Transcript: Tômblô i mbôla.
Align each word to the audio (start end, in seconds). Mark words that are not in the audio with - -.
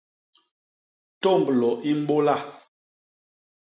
Tômblô 1.21 1.71
i 1.89 1.91
mbôla. 2.01 2.35